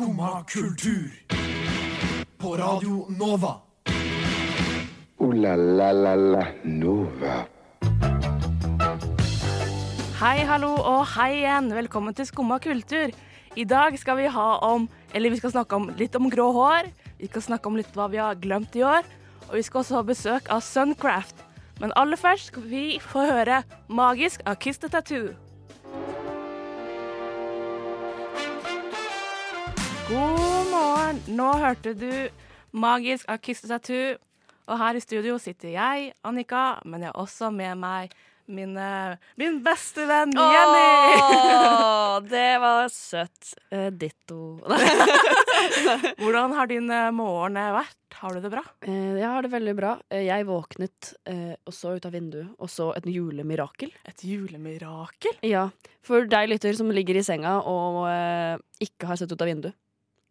[0.00, 1.10] Skumma kultur.
[2.38, 3.60] På Radio Nova.
[5.18, 7.34] O-la-la-la-la Nova.
[10.22, 11.68] Hei, hallo og hei igjen.
[11.76, 13.12] Velkommen til Skumma kultur.
[13.60, 16.88] I dag skal vi ha om Eller vi skal snakke om litt om grå hår.
[17.18, 19.04] Vi skal snakke om litt hva vi har glemt i år.
[19.50, 21.44] Og vi skal også ha besøk av Suncraft.
[21.76, 25.49] Men aller først skal vi få høre 'Magisk' av Kiss the Tattoo.
[30.10, 31.20] God morgen.
[31.38, 32.10] Nå hørte du
[32.74, 34.16] 'Magisk' av Kiss the Tattoo.
[34.66, 38.10] Og her i studio sitter jeg, Annika, men jeg har også med meg
[38.50, 41.20] min, eh, min beste venn Jenny.
[41.22, 43.52] Åh, det var søtt.
[43.70, 44.58] Eh, ditto.
[46.22, 47.94] Hvordan har din eh, morgen vært?
[48.18, 48.64] Har du det bra?
[48.82, 49.92] Eh, jeg har det veldig bra.
[50.10, 53.94] Jeg våknet og så ut av vinduet og så et julemirakel.
[54.10, 55.38] Et julemirakel?
[55.46, 55.68] Ja,
[56.02, 58.02] For deg lytter som ligger i senga og
[58.82, 59.78] ikke har sett ut av vinduet.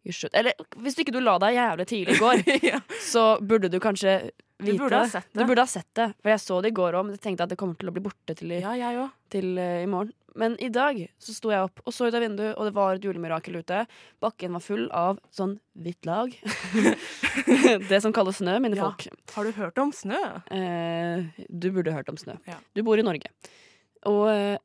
[0.04, 2.80] Eller hvis ikke du la deg jævlig tidlig i går, ja.
[3.04, 4.14] så burde du kanskje
[4.60, 5.40] vite burde sett det.
[5.40, 6.06] Du burde ha sett det.
[6.22, 7.94] For jeg så det i går òg, men jeg tenkte at det kommer til å
[7.96, 10.14] bli borte til i, ja, til uh, i morgen.
[10.40, 12.94] Men i dag så sto jeg opp og så ut av vinduet, og det var
[12.94, 13.82] et julemirakel ute.
[14.22, 16.36] Bakken var full av sånn hvitt lag.
[17.90, 19.08] det som kalles snø, mine folk.
[19.34, 20.20] Har du hørt om snø?
[20.52, 22.38] Uh, du burde hørt om snø.
[22.78, 23.32] Du bor i Norge.
[24.08, 24.56] Og eh,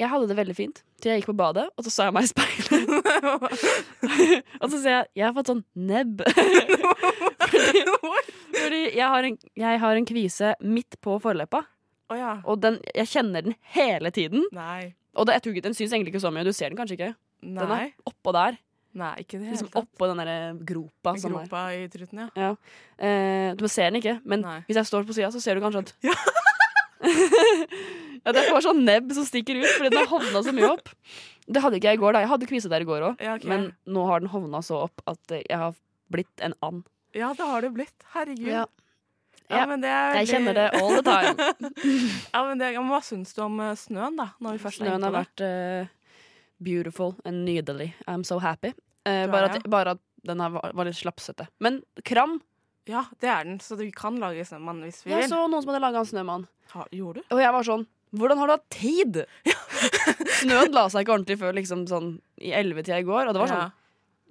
[0.00, 2.24] jeg hadde det veldig fint til jeg gikk på badet, og så så jeg meg
[2.24, 2.70] i speilet.
[4.62, 6.24] og så ser jeg jeg har fått sånn nebb.
[7.54, 7.84] fordi
[8.64, 11.64] fordi jeg, har en, jeg har en kvise midt på forleppa,
[12.12, 12.34] Oh, ja.
[12.44, 14.42] og den, jeg kjenner den hele tiden.
[14.52, 14.92] Nei.
[15.16, 16.44] Og det, jeg tror ikke Den syns egentlig ikke så mye.
[16.44, 17.08] Du ser den kanskje ikke?
[17.40, 18.58] Den er oppå der.
[18.94, 21.14] Nei, ikke det Liksom oppå den der gropa.
[21.18, 21.48] Sånn der.
[21.48, 22.28] Gropa i truten, ja.
[22.38, 22.50] Ja.
[23.00, 24.58] Eh, du ser den ikke, men Nei.
[24.68, 26.14] hvis jeg står på sida, så ser du kanskje at Ja.
[28.24, 30.88] ja, Det får sånn nebb som stikker ut, fordi den har hovna så mye opp.
[31.44, 32.22] Det hadde ikke jeg i går, da.
[32.24, 33.48] Jeg hadde kvise der i går òg, Ja, okay.
[33.50, 35.76] men nå har den hovna så opp at jeg har
[36.12, 36.86] blitt en and.
[37.12, 38.06] ja, det har du blitt.
[38.14, 38.48] Herregud.
[38.48, 38.64] Ja.
[39.48, 41.72] Ja, Ja, men det er Jeg kjenner det all the time.
[42.32, 44.30] ja, men det, hva syns du om eh, snøen, da?
[44.72, 45.92] Snøen har vært uh,
[46.64, 47.92] beautiful and nydelig.
[48.08, 48.72] I'm so happy.
[49.04, 51.46] Uh, bare, at, bare at den her var, var litt slapsete.
[51.60, 52.40] Men kram
[52.88, 55.20] Ja, det er den, så vi kan lage snømann hvis vi vil.
[55.20, 56.48] Jeg så noen som hadde laga en snømann.
[56.72, 57.28] Ha, gjorde du?
[57.36, 57.84] Og jeg var sånn
[58.18, 59.22] Hvordan har du hatt tid?!
[60.40, 63.28] Snøen la seg ikke ordentlig før liksom sånn i ellevetida i går.
[63.28, 63.74] Og det var sånn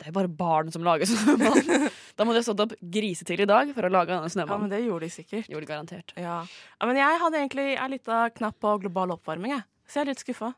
[0.01, 1.87] Det er bare barn som lager snømann.
[2.17, 4.71] da må de ha stått opp grisetidlig i dag for å lage denne Ja, men
[4.73, 5.47] det gjorde de sikkert.
[5.51, 6.15] Gjorde de garantert.
[6.17, 6.41] Ja.
[6.47, 9.65] ja, men jeg hadde egentlig en liten knapp på global oppvarming, jeg.
[9.87, 10.53] Så jeg er litt skuffa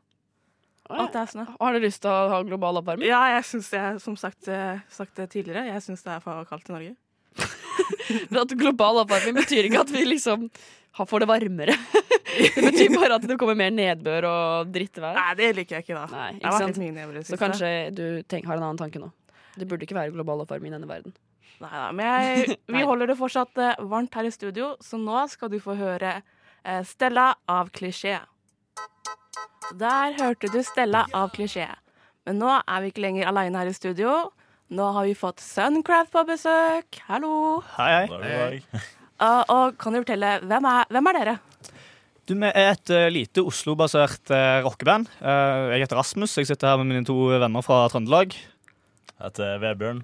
[0.86, 1.44] at det er snø.
[1.58, 3.08] Har du lyst til å ha global oppvarming?
[3.08, 6.70] Ja, jeg syns det, som sagt, eh, sagt tidligere, jeg syns det er for kaldt
[6.70, 6.94] i Norge.
[8.42, 10.46] At global oppvarming betyr ikke at vi liksom
[10.96, 11.74] får det varmere.
[12.36, 15.16] Det betyr bare at det kommer mer nedbør og drittvær.
[15.16, 16.06] Nei, det liker jeg ikke, da.
[16.12, 16.80] Nei, ikke sant?
[16.82, 19.10] nedbør Så kanskje du tenk, har en annen tanke nå.
[19.56, 21.16] Det burde ikke være global oppvarming i denne verden.
[21.62, 25.24] Nei da, men jeg, vi holder det fortsatt uh, varmt her i studio, så nå
[25.32, 28.18] skal du få høre uh, Stella av Klisjé.
[29.80, 31.70] Der hørte du Stella av Klisjé.
[32.26, 34.12] Men nå er vi ikke lenger aleine her i studio.
[34.76, 37.00] Nå har vi fått Suncraft på besøk.
[37.06, 37.62] Hallo.
[37.76, 38.84] Hei, hei.
[39.16, 41.36] Uh, og kan du fortelle, hvem er, hvem er dere?
[42.26, 45.06] Du, Vi er et eh, lite Oslo-basert uh, rockeband.
[45.22, 46.32] Eh, jeg heter Rasmus.
[46.34, 48.32] Jeg sitter her med mine to venner fra Trøndelag.
[48.34, 50.00] Jeg heter Vebjørn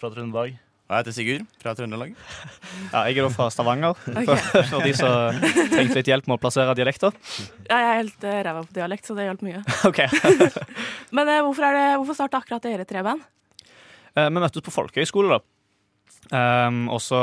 [0.00, 0.54] fra Trøndelag.
[0.56, 2.14] Og jeg heter Sigurd fra Trøndelag.
[2.94, 6.40] Ja, jeg er da fra Stavanger, for, for de som trengte litt hjelp med å
[6.40, 7.12] plassere dialekter.
[7.66, 9.60] Ja, jeg er helt uh, ræva på dialekt, så det hjalp mye.
[11.18, 13.26] Men hvorfor, er det, hvorfor starta akkurat dere tre band?
[14.16, 15.44] Eh, vi møttes på folkehøyskole, da.
[16.32, 17.20] Um, og så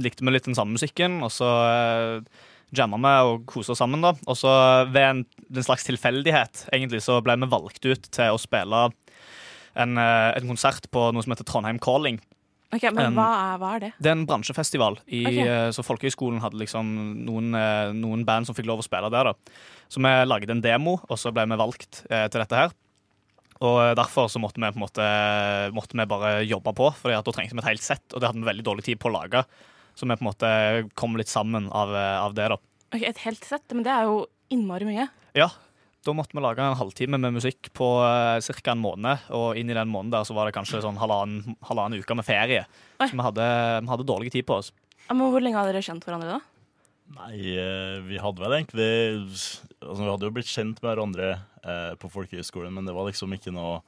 [0.00, 2.44] likte vi litt den samme musikken, og så uh,
[2.76, 4.02] jamma med og kosa oss sammen.
[4.04, 4.12] da.
[4.26, 4.50] Og så
[4.92, 5.24] ved en,
[5.54, 8.86] en slags tilfeldighet egentlig, så ble vi valgt ut til å spille
[9.74, 12.20] en, eh, en konsert på noe som heter Trondheim Calling.
[12.74, 13.90] Ok, Men en, hva, er, hva er det?
[14.02, 14.96] Det er en bransjefestival.
[15.06, 15.36] I, Ok.
[15.46, 16.88] eh, Så Folkehøgskolen hadde liksom
[17.24, 19.30] noen, eh, noen band som fikk lov å spille der.
[19.30, 19.34] da.
[19.88, 22.72] Så vi lagde en demo, og så ble vi valgt eh, til dette her.
[23.62, 25.06] Og eh, derfor så måtte vi på en måte
[25.76, 28.42] måtte vi bare jobbe på, for da trengte vi et helt sett, og det hadde
[28.42, 29.44] vi veldig dårlig tid på å lage.
[29.94, 30.48] Så vi på en måte
[30.98, 32.58] kom litt sammen av, eh, av det, da.
[32.94, 34.24] Ok, Et helt sett, men det er jo
[34.54, 35.08] innmari mye.
[35.34, 35.50] Ja,
[36.04, 38.72] da måtte vi lage en halvtime med musikk på uh, ca.
[38.74, 42.02] en måned, og inn i den måneden der så var det kanskje sånn halvannen, halvannen
[42.02, 42.66] uke med ferie.
[43.00, 43.08] Oi.
[43.08, 43.46] Så vi hadde,
[43.80, 44.72] vi hadde dårlig tid på oss.
[45.06, 46.54] Ja, men Hvor lenge har dere kjent hverandre, da?
[47.14, 48.86] Nei, eh, vi hadde vel egentlig
[49.20, 51.26] altså, Vi hadde jo blitt kjent med hverandre
[51.60, 53.82] eh, på folkehøyskolen, men det var liksom ikke noe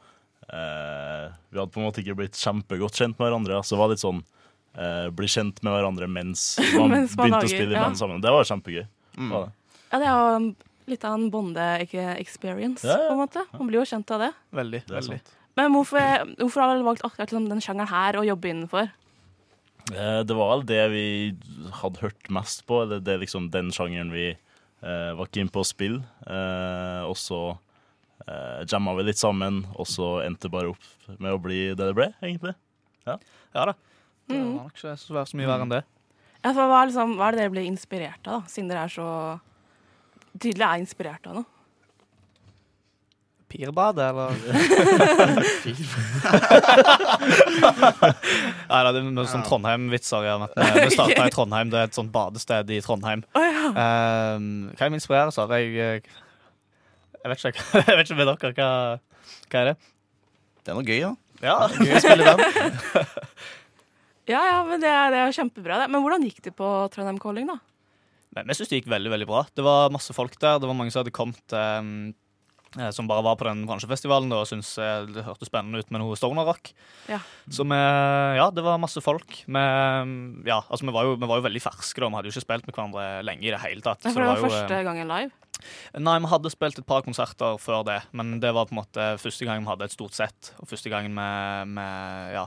[0.53, 3.63] eh, Vi hadde på en måte ikke blitt kjempegodt kjent med hverandre.
[3.65, 4.21] Så det var litt sånn
[4.77, 6.47] eh, bli kjent med hverandre mens
[6.77, 7.85] man Mens man begynte lager, å spille i ja.
[7.87, 8.23] band sammen.
[8.25, 8.85] Det var kjempegøy.
[9.17, 9.31] Mm.
[9.33, 9.53] Var det.
[9.91, 10.55] Ja, Det er jo
[10.93, 13.09] litt av en bonde-experience, Ja, ja.
[13.09, 13.43] på en måte.
[13.57, 14.31] Man blir jo kjent av det.
[14.55, 14.83] Veldig.
[14.87, 15.19] Det veldig.
[15.19, 15.35] sant.
[15.57, 18.91] Men hvorfor, hvorfor har dere valgt akkurat liksom, den sjangeren her å jobbe innenfor?
[19.95, 21.07] Eh, Det var vel det vi
[21.81, 22.83] hadde hørt mest på.
[22.91, 26.03] Det, Det er liksom den sjangeren vi eh, var keen på å spille.
[26.29, 27.41] Eh, og så
[28.29, 31.81] eh, jamma vi litt sammen, og så endte det bare opp med å bli det
[31.89, 32.55] det ble, egentlig.
[33.07, 33.17] Ja
[33.71, 33.73] da.
[34.27, 35.83] Det var nok ikke så så mye verre enn det.
[36.45, 38.49] Ja, for hva, er liksom, hva er det dere blir inspirert av, da?
[38.53, 39.07] Siden dere er så
[40.39, 41.49] tydelig er inspirert av noe?
[43.47, 44.31] Pirbadet, eller?
[48.67, 50.25] Nei da, det er noen sånn Trondheim-vitser.
[50.27, 51.69] Ja, vi- starta i Trondheim.
[51.73, 53.21] Det er et sånt badested i Trondheim.
[53.39, 53.53] Oh, ja.
[53.71, 55.49] Um, hva er vi inspireres av?
[55.57, 55.65] Jeg,
[57.23, 57.53] jeg vet ikke
[57.87, 58.51] Jeg vet ikke med dere.
[58.59, 58.71] Hva,
[59.51, 59.77] hva er det?
[60.67, 61.13] Det er noe gøy, da.
[61.45, 62.39] Ja, Gøy å spille den.
[64.27, 65.89] Ja, ja, men det er, det er jo kjempebra, det.
[65.93, 67.61] Men hvordan gikk det på Trondheim Calling, da?
[68.37, 69.43] Men jeg syns det gikk veldig veldig bra.
[69.57, 70.61] Det var masse folk der.
[70.61, 72.11] Det var mange som hadde kommet um,
[72.77, 76.03] eh, som bare var på den bransjefestivalen og syntes eh, det hørtes spennende ut med
[76.03, 76.73] noe stoner-rock.
[77.09, 77.23] Ja.
[77.49, 77.79] Så vi,
[78.37, 79.39] ja, det var masse folk.
[79.47, 79.63] Vi,
[80.51, 82.03] ja, altså, vi, var jo, vi var jo veldig ferske.
[82.03, 82.11] da.
[82.11, 84.05] Vi hadde jo ikke spilt med hverandre lenge i det hele tatt.
[84.05, 85.43] Ja, for det var jo, eh, første gangen live.
[85.97, 89.09] Nei, vi hadde spilt et par konserter før det, men det var på en måte
[89.23, 90.53] første gang vi hadde et stort sett.
[90.61, 92.45] Og første gangen med, vi ja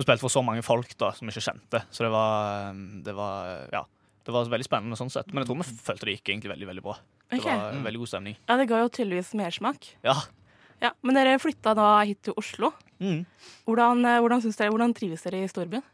[0.00, 3.12] Vi spilte for så mange folk da som vi ikke kjente, så det var, det
[3.16, 3.82] var ja,
[4.24, 5.28] det var veldig spennende sånn sett.
[5.32, 6.94] Men jeg tror vi følte det gikk egentlig veldig veldig bra.
[7.30, 7.58] Det okay.
[7.60, 8.38] var en veldig god stemning.
[8.48, 9.90] Ja, det ga jo tydeligvis mersmak.
[10.06, 10.16] Ja.
[10.80, 12.72] Ja, men dere flytta da hit til Oslo.
[13.04, 13.26] Mm.
[13.68, 15.84] Hvordan, eh, hvordan, dere, hvordan trives dere i storbyen?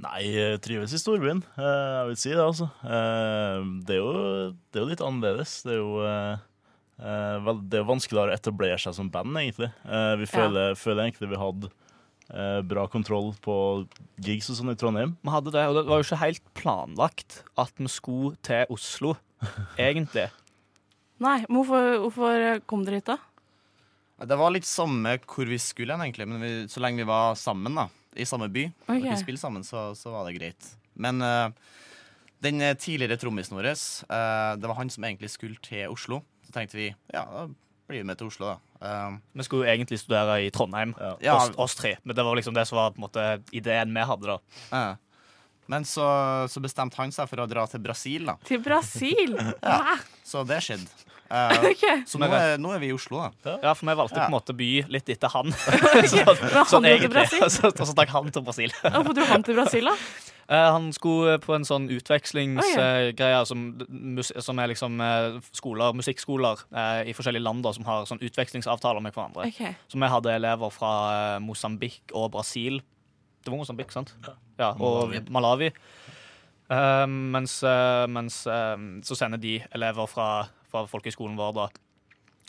[0.00, 1.42] Nei, jeg trives i storbyen.
[1.56, 1.64] eh,
[2.00, 2.68] Jeg vil si det, altså.
[2.84, 4.12] Eh, Det er jo,
[4.52, 5.62] det er jo litt annerledes.
[5.64, 6.04] Det er jo
[7.00, 9.70] det er vanskeligere å etablere seg som band, egentlig.
[9.88, 11.70] Eh, Vi føler, føler egentlig vi hadde
[12.70, 13.54] bra kontroll på
[14.22, 15.16] gigs og sånn i Trondheim.
[15.24, 19.16] Vi hadde det, og det var jo ikke helt planlagt at vi skulle til Oslo,
[19.88, 20.28] egentlig.
[21.20, 23.18] Nei, men hvorfor, hvorfor kom dere hit, da?
[24.20, 26.26] Det var litt samme hvor vi skulle hen, egentlig.
[26.28, 27.88] Men vi, så lenge vi var sammen, da.
[28.16, 28.66] I samme by.
[28.88, 30.72] Og vi spilte sammen, så, så var det greit.
[31.00, 31.52] Men uh,
[32.44, 36.20] den eh, tidligere trommisen vår, uh, det var han som egentlig skulle til Oslo.
[36.44, 37.46] Så tenkte vi ja, da
[37.88, 38.69] blir vi med til Oslo, da.
[38.82, 41.36] Eh, Vi skulle jo egentlig studere i Trondheim, Ja.
[41.36, 41.96] oss, oss tre.
[42.04, 44.38] Men det var liksom det som var på en måte ideen vi hadde, da.
[44.72, 44.96] Uh,
[45.70, 46.02] Men så,
[46.50, 48.34] så bestemte han seg for å dra til Brasil, da.
[48.44, 49.36] Til Brasil?
[49.62, 49.96] ja.
[50.24, 50.88] Så det skjedde.
[51.30, 52.00] Uh, okay.
[52.10, 53.52] så nå er, nå er vi i Oslo, da.
[53.62, 54.24] Ja, for vi valgte Ja.
[54.26, 55.46] på en måte by litt etter han.
[55.94, 57.10] Men sånn, han sånn til egentlig.
[57.12, 57.44] Brasil?
[57.54, 58.72] Så- Og så stakk han til Brasil.
[58.82, 59.94] Hvorfor dro han til Brasil, da?
[60.50, 64.42] Eh, han skulle på en sånn utvekslingsgreie som, ja.
[64.42, 69.04] som er liksom eh, skoler, musikkskoler eh, i forskjellige land da, som har sånn utvekslingsavtaler
[69.04, 69.46] med hverandre.
[69.52, 69.76] Okay.
[69.86, 72.80] Så vi hadde elever fra eh, Mosambik og Brasil.
[73.44, 74.10] Det var Mosambik, sant?
[74.58, 75.70] Ja, og Malawi.
[76.70, 78.76] Eh, mens eh, mens eh,
[79.06, 80.28] så sender de elever fra,
[80.70, 81.70] fra folkehøyskolen vår da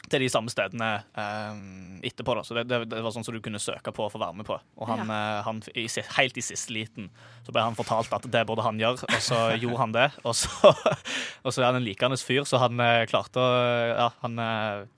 [0.10, 2.36] til de samme stedene um, etterpå.
[2.36, 4.40] da Så det, det, det var sånn som du kunne søke på og få være
[4.40, 4.58] med på.
[4.82, 5.42] Og han, ja.
[5.46, 5.86] han i,
[6.18, 7.12] helt i siste liten
[7.46, 10.08] så ble han fortalt at det burde han gjøre, og så gjorde han det.
[10.24, 10.74] Og så,
[11.46, 13.52] og så er han en likende fyr, så han eh, klarte å
[13.92, 14.90] Ja, han eh,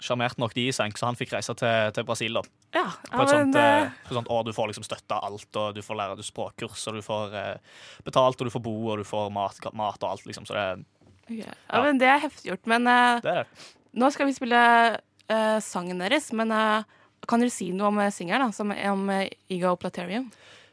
[0.00, 2.38] sjarmerte nok de i senk, så han fikk reise til, til Brasil.
[2.38, 2.42] da
[2.78, 5.18] Ja, på ja et sånt, eh, eh, på et sånt år du får liksom støtte
[5.28, 8.64] alt, og du får lære du språkkurs, og du får eh, betalt, og du får
[8.64, 10.48] bo, og du får mat, mat og alt, liksom.
[10.48, 10.66] Så det,
[11.26, 11.36] ok.
[11.42, 12.72] ja, men det er heftig gjort.
[12.72, 13.68] Men eh, det er det.
[13.96, 14.60] Nå skal vi spille
[14.98, 16.30] uh, sangen deres.
[16.36, 16.86] Men uh,
[17.28, 18.54] kan dere si noe om eh, singelen?
[18.56, 20.30] Som, om uh, Ego Platerium?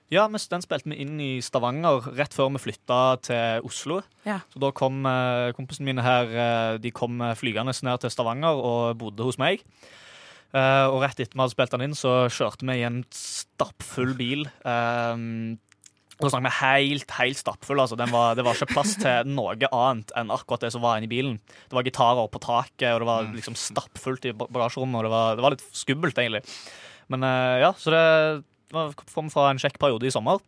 [0.08, 4.00] Ja, men den spilte vi inn i Stavanger rett før vi flytta til Oslo.
[4.24, 4.40] Ja.
[4.54, 8.56] Så da kom eh, kompisene mine her eh, De kom eh, flygende ned til Stavanger
[8.56, 9.66] og bodde hos meg.
[10.56, 14.16] Eh, og rett etter vi hadde spilt den inn, så kjørte vi i en stappfull
[14.16, 14.48] bil.
[14.64, 15.58] Um,
[16.18, 17.82] da snakker vi helt helt stappfull.
[17.84, 17.98] Altså.
[18.00, 21.10] Den var, det var ikke plass til noe annet enn akkurat det som var inni
[21.12, 21.38] bilen.
[21.70, 24.98] Det var gitarer på taket, og det var liksom stappfullt i bagasjerommet.
[24.98, 26.42] Og det var, det var litt skummelt, egentlig.
[27.14, 28.04] Men eh, ja, så det
[28.74, 30.42] var kom fra en kjekk periode i sommer.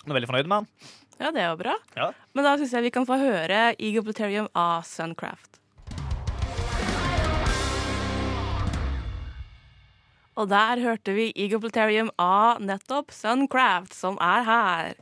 [0.00, 0.90] Jeg er veldig fornøyd med den.
[1.20, 1.74] Ja, det er jo bra.
[1.98, 2.10] Ja.
[2.32, 5.59] Men da syns jeg vi kan få høre Ego Platerium av Suncraft.
[10.38, 14.92] Og der hørte vi Ego Platerium av nettopp Suncraft, som er her.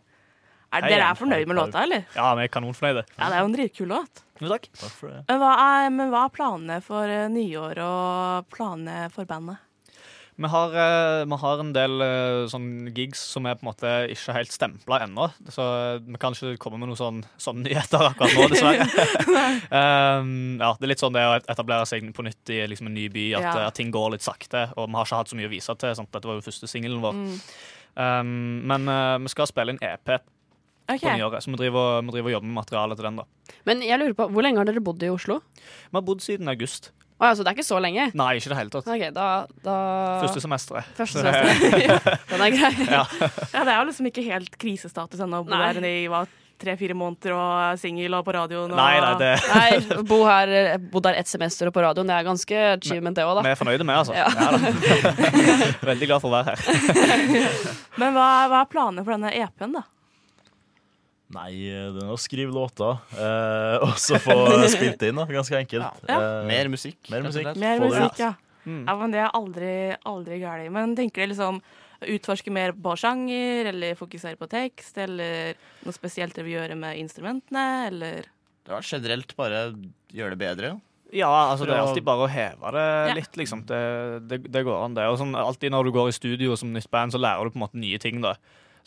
[0.69, 2.05] Er, Hei dere er fornøyd med låta, eller?
[2.17, 3.05] Ja, vi er kanonfornøyde.
[3.17, 4.23] Ja, det er jo en dritkul låt.
[4.41, 4.69] Jo, takk.
[4.77, 5.23] Takk for det.
[5.31, 9.63] Men hva er, men hva er planene for eh, nyår og planene for bandet?
[10.38, 13.90] Vi har, eh, vi har en del eh, sånn gigs som er på en måte
[14.14, 15.26] ikke helt stempla ennå.
[15.50, 15.64] Så
[16.04, 18.87] vi kan ikke komme med noen sånn, sånne nyheter akkurat nå, dessverre.
[19.75, 20.30] um,
[20.62, 23.09] ja, det er litt sånn det å etablere seg på nytt i liksom en ny
[23.11, 23.66] by, at, Ja.
[23.66, 24.68] at ting går litt sakte.
[24.76, 25.99] Og vi har ikke hatt så mye å vise til.
[25.99, 26.12] Sant?
[26.14, 27.18] Dette var jo første singelen vår.
[27.18, 27.37] Mm.
[27.99, 28.35] Um,
[28.71, 30.21] men uh, vi skal spille inn EP
[30.88, 31.21] Okay.
[31.21, 33.16] så vi driver, vi driver og jobber med materialet til den.
[33.21, 33.25] da
[33.68, 35.42] Men jeg lurer på, hvor lenge har dere bodd i Oslo?
[35.61, 36.92] Vi har bodd siden august.
[37.19, 38.05] Å ja, så det er ikke så lenge?
[38.15, 38.91] Nei, ikke i det hele tatt.
[38.95, 39.29] Okay, da,
[39.65, 39.77] da
[40.23, 40.91] Første semesteret.
[40.95, 42.21] Første semester.
[42.31, 42.71] Den er grei.
[42.87, 43.01] Ja.
[43.51, 45.43] Ja, det er jo liksom ikke helt krisestatus ennå.
[45.49, 45.73] Bo Nei.
[45.75, 45.97] der i
[46.59, 48.71] tre-fire måneder og singel og på radioen.
[48.71, 48.79] Og...
[48.79, 50.55] Nei, nei, det Nei, bo her,
[50.93, 53.59] bodd der ett semester og på radioen, det er ganske achievement, det òg, vi er
[53.59, 54.15] fornøyde med, altså.
[54.15, 54.27] Ja.
[54.31, 55.69] Ja.
[55.91, 56.59] Veldig glad for å være her.
[57.99, 59.87] Men hva, hva er planene for denne EP-en, da?
[61.29, 61.51] Nei,
[61.93, 64.35] det er å skrive låter, eh, og så få
[64.73, 65.27] spilt inn, da.
[65.29, 65.99] Ganske enkelt.
[66.09, 66.17] Ja.
[66.17, 66.97] Eh, Mer musikk.
[67.13, 67.51] mer musikk.
[67.61, 68.31] Mer musikk, ja.
[68.65, 68.81] Mm.
[68.89, 68.95] ja.
[68.97, 69.75] Men det er aldri,
[70.09, 70.71] aldri galt.
[70.73, 71.61] Men tenker dere liksom
[72.15, 77.01] utforske mer på sjanger, eller fokusere på tekst, eller noe spesielt dere vil gjøre med
[77.03, 78.29] instrumentene, eller
[78.65, 79.63] Det var generelt bare
[80.13, 80.71] gjøre det bedre.
[81.13, 83.15] Ja, altså det er alltid bare å heve det Ja.
[83.17, 83.63] litt, liksom.
[83.69, 85.07] Det, det, det går an, det.
[85.09, 87.57] Og sånn, alltid når du går i studio som nytt band, så lærer du på
[87.61, 88.35] en måte nye ting, da.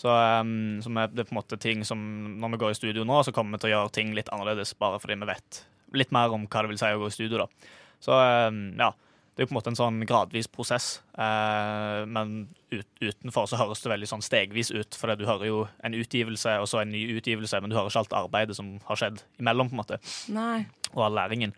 [0.01, 2.00] Så um, så er, det er på en måte ting som
[2.41, 4.74] Når vi går i studio nå, så kommer vi til å gjøre ting litt annerledes,
[4.81, 5.62] bare fordi vi vet
[5.93, 7.72] litt mer om hva det vil si å gå i studio, da.
[8.01, 8.17] Så
[8.50, 8.93] um, ja.
[9.31, 12.34] Det er jo på en måte en sånn gradvis prosess, eh, men
[12.74, 14.98] ut, utenfor så høres det veldig sånn stegvis ut.
[15.00, 18.03] For du hører jo en utgivelse og så en ny utgivelse, men du hører ikke
[18.03, 19.72] alt arbeidet som har skjedd imellom.
[19.72, 20.01] på en måte
[20.36, 20.65] Nei.
[20.91, 21.55] og all læringen.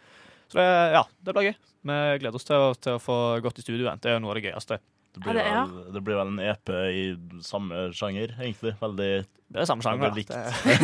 [0.53, 1.55] Så det, ja, det blir gøy.
[1.89, 4.05] Vi gleder oss til å, til å få gått i studio igjen.
[4.05, 4.77] Det er jo noe av det gøyeste.
[5.13, 5.65] Det Ja, blir, det- ja.
[5.69, 7.03] vel, det blir vel en EP i
[7.45, 8.73] samme sjanger, egentlig.
[8.81, 9.09] Veldig
[9.53, 10.09] Det er samme sjanger.
[10.09, 10.15] Er da.
[10.65, 10.79] Det-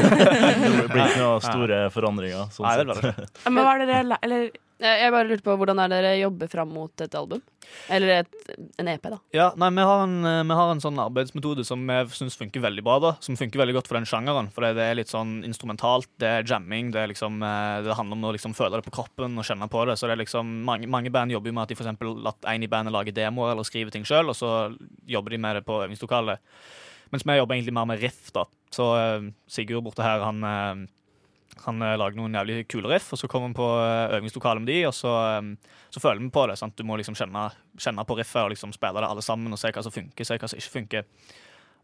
[0.77, 2.51] Det blir ikke noen store forandringer.
[2.53, 3.29] Sånn Nei, det er bare det.
[3.49, 6.69] Men hva er det Eller Jeg jeg bare lurte på hvordan er dere jobber fram
[6.71, 7.41] mot et album?
[7.91, 9.17] Eller et, en EP, da.
[9.35, 12.63] Ja, nei, vi har, en, eh, vi har en sånn arbeidsmetode som vi syns funker
[12.63, 12.95] veldig bra.
[13.03, 14.47] da Som funker veldig godt for den sjangeren.
[14.55, 18.15] For det er litt sånn instrumentalt, det er jamming, det, er liksom, eh, det handler
[18.15, 19.97] om å liksom føle det på kroppen og kjenne på det.
[19.99, 22.47] Så det er liksom Mange, mange band jobber jo med at de for eksempel, at
[22.51, 24.71] en i bandet lager demoer eller skriver ting sjøl, og så
[25.07, 26.39] jobber de med det på øvingslokalet.
[27.11, 28.31] Mens vi jobber egentlig mer med riff.
[28.31, 30.87] da Så eh, Sigurd borte her, han eh,
[31.65, 34.71] han eh, lager noen jævlig kule riff, og så kommer han på eh, øvingslokalet med
[34.71, 36.57] de, og så, eh, så føler vi på det.
[36.59, 36.77] sant?
[36.77, 39.71] Du må liksom kjenne, kjenne på riffet og liksom spille det alle sammen og se
[39.75, 41.07] hva som funker, se hva som ikke funker.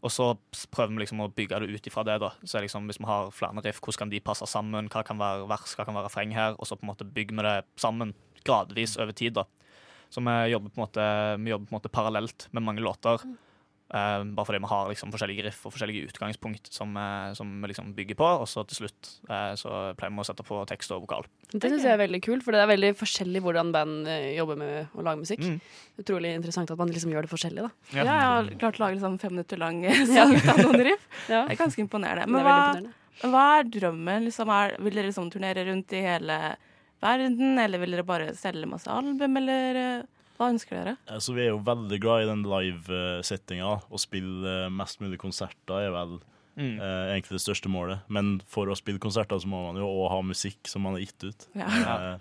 [0.05, 0.27] Og så
[0.69, 2.19] prøver vi liksom å bygge det ut ifra det.
[2.21, 2.29] da.
[2.45, 4.89] Så liksom, Hvis vi har flere riff, hvordan kan de passe sammen?
[4.91, 6.53] Hva kan være vers, hva kan være refreng her?
[6.59, 8.13] Og så på en måte bygger vi det sammen
[8.45, 9.33] gradvis over tid.
[9.33, 9.45] da.
[10.13, 11.05] Så vi jobber på en måte,
[11.41, 13.23] vi jobber på en måte parallelt med mange låter.
[13.93, 17.69] Eh, bare fordi vi har liksom forskjellige riff og forskjellige utgangspunkt som, uh, som vi
[17.69, 18.29] liksom bygger på.
[18.41, 21.27] Og så til slutt uh, så pleier vi å sette på tekst og vokal.
[21.53, 24.57] Det syns jeg er veldig kult, for det er veldig forskjellig hvordan band eh, jobber
[24.57, 25.45] med å lage musikk.
[25.45, 25.59] Mm.
[26.01, 27.91] Utrolig interessant at man liksom gjør det forskjellig, da.
[27.93, 29.83] Ja, jeg har klart å lage liksom fem minutter lang
[30.15, 31.05] sang av noen riff.
[31.25, 31.45] Ja.
[31.47, 32.29] Det er ganske imponerende.
[32.29, 33.31] Men er hva, imponerende.
[33.33, 34.25] hva er drømmen?
[34.27, 36.39] Liksom, er, vil dere liksom turnere rundt i hele
[37.01, 40.03] verden, eller vil dere bare selge masse album, eller
[40.37, 40.93] hva ønsker dere?
[41.07, 43.73] Altså, vi er jo veldig glad i den live-settinga.
[43.89, 46.17] Å spille eh, mest mulig konserter er vel
[46.55, 46.77] Mm.
[46.79, 47.99] eh, egentlig det største målet.
[48.07, 51.01] Men for å spille konserter så må man jo òg ha musikk som man har
[51.03, 51.47] gitt ut.
[51.53, 51.65] Ja.
[51.67, 52.17] Eh,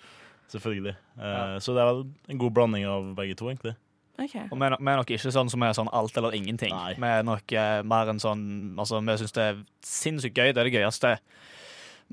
[0.50, 0.96] selvfølgelig.
[1.18, 3.76] Eh, Så det er vel en god blanding av begge to, egentlig.
[4.18, 4.48] Okay.
[4.50, 6.70] Og vi er, nok, ikke sånn som er sånn alt eller ingenting.
[6.74, 6.94] Nei.
[6.98, 10.58] Vi er nok eh, mer enn sånn Altså, vi syns det er sinnssykt gøy, det
[10.58, 11.14] er det gøyeste.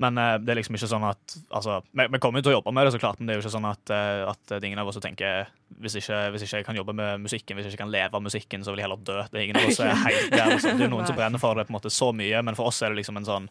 [0.00, 2.56] Men uh, det er liksom ikke sånn at Altså, vi, vi kommer jo til å
[2.58, 4.80] jobbe med det, så klart, men det er jo ikke sånn at, eh, at ingen
[4.80, 5.50] av oss som tenker
[5.82, 8.24] hvis ikke, hvis ikke jeg kan jobbe med musikken, hvis jeg ikke kan leve av
[8.24, 9.18] musikken, så vil jeg heller dø.
[9.32, 10.50] Det er ingen av oss er helt der.
[10.52, 10.78] Liksom.
[10.78, 12.80] Det er noen som brenner for det på en måte så mye, men for oss
[12.82, 13.48] er det liksom en sånn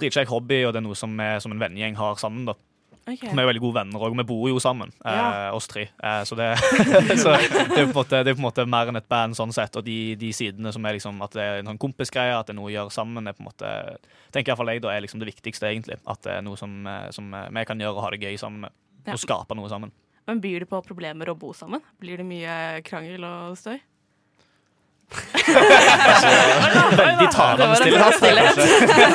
[0.00, 2.48] dritkjekk hobby, og det er noe som vi som en vennegjeng har sammen.
[2.48, 2.56] da
[3.04, 3.20] Ok.
[3.20, 5.50] Vi er veldig gode venner òg, vi bor jo sammen, eh, Ja.
[5.52, 5.90] oss tre.
[6.02, 6.46] Eh, så det,
[7.22, 9.76] så det, er måte, det er på en måte mer enn et band sånn sett.
[9.76, 12.54] Og de, de sidene som er liksom at det er en sånn kompisgreie, at det
[12.54, 13.72] er noe å gjøre sammen, er på en måte
[14.32, 16.00] tenker fall jeg da er liksom det viktigste, egentlig.
[16.08, 18.38] At det er noe som, eh, som eh, vi kan gjøre og ha det gøy
[18.40, 18.72] sammen med.
[19.04, 19.12] Ja.
[19.12, 19.92] Og skape noe sammen.
[20.24, 21.84] Men byr det på problemer å bo sammen?
[22.00, 23.76] Blir det mye krangel og støy?
[27.02, 27.76] Veldig talende
[28.18, 28.60] stillhet.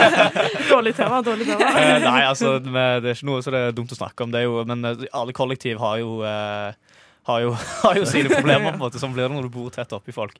[0.73, 1.69] Dårlig tema, dårlig tema.
[1.73, 4.33] Uh, nei, altså, det er ikke noe så det er dumt å snakke om.
[4.33, 6.99] Det jo, men eh, alle kollektiv har jo, uh,
[7.29, 7.53] har jo,
[7.85, 9.01] har jo sine problemer, på en måte.
[9.01, 10.37] Sånn blir det når du bor tett oppi folk.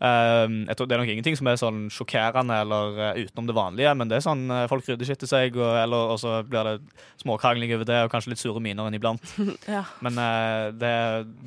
[0.00, 3.94] Jeg tror Det er nok ingenting som er sånn sjokkerende eller eh, utenom det vanlige,
[3.96, 6.74] men det er sånn eh, folk ryddeskitter seg, og, eller, og så blir det
[7.22, 9.24] småkrangling over det, og kanskje litt sure miner inniblant.
[9.76, 9.82] Ja.
[10.04, 10.92] Men eh, det,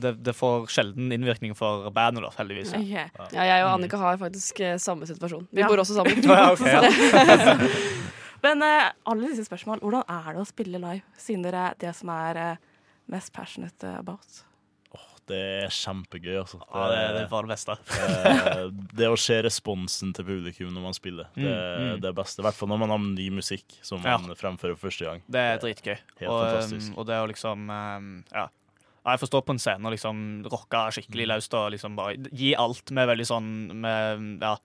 [0.02, 2.74] det, det får sjelden innvirkning for bandet, da, heldigvis.
[2.74, 3.06] Okay.
[3.36, 5.46] Ja, jeg og Annika har faktisk samme situasjon.
[5.54, 5.70] Vi Ja.
[5.70, 6.20] bor også sammen.
[6.30, 7.56] Ja, okay, ja.
[8.46, 9.82] Men alle disse spørsmål.
[9.84, 12.40] Hvordan er det å spille live, siden dere er det som er
[13.12, 14.44] mest passionate about?
[15.30, 16.58] Det er kjempegøy, altså.
[16.74, 17.76] Ja, det, det var det beste.
[18.02, 18.62] Eh,
[18.98, 22.00] det å se responsen til publikum når man spiller, det Mm, er mm.
[22.02, 22.42] det beste.
[22.42, 25.22] I hvert fall når man har ny musikk som man fremfører for første gang.
[25.30, 25.98] Det er dritgøy.
[26.24, 26.90] Helt og, fantastisk.
[26.90, 28.48] um, og det å liksom um, Ja.
[29.00, 30.18] Ja, Jeg får stå på en scene og liksom
[30.52, 31.32] rocke skikkelig Mm.
[31.32, 33.48] løst og liksom bare gi alt med veldig sånn
[33.86, 34.58] med, ja,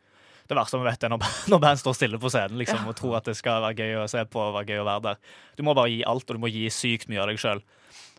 [0.48, 3.16] Det verste vi vet, er når, når band står stille på scenen liksom, og tror
[3.20, 5.20] at det skal være gøy å se på og være gøy å være der.
[5.56, 7.62] Du må bare gi alt, og du må gi sykt mye av deg sjøl.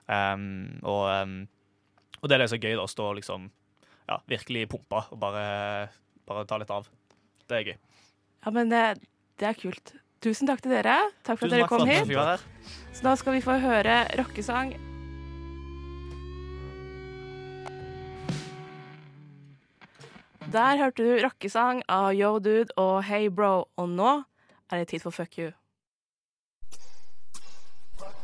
[0.07, 1.35] Um, og, um,
[2.25, 3.43] og det er det som er gøy, da, å stå liksom
[4.09, 5.43] ja, virkelig pumpa og bare,
[6.25, 6.87] bare ta litt av.
[7.45, 7.75] Det er gøy.
[8.41, 8.81] Ja, men det,
[9.37, 9.93] det er kult.
[10.25, 10.95] Tusen takk til dere.
[11.21, 12.09] Takk for Tusen at dere kom hit.
[12.17, 12.41] her.
[12.97, 14.73] Så da skal vi få høre rockesang.
[20.55, 24.11] Der hørte du rockesang av Yo Dude og Hey Bro, og nå
[24.71, 25.53] er det tid for Fuck You.